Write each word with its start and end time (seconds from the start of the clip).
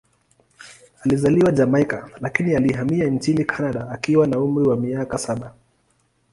Alizaliwa 1.05 1.51
Jamaika, 1.51 2.09
lakini 2.21 2.55
alihamia 2.55 3.05
nchini 3.05 3.45
Kanada 3.45 3.89
akiwa 3.89 4.27
na 4.27 4.39
umri 4.39 4.67
wa 4.69 4.77
miaka 4.77 5.17
saba. 5.17 5.53